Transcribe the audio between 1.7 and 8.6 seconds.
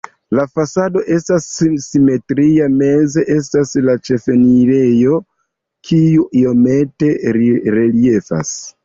simetria, meze estas la ĉefenirejo, kiu iomete reliefas.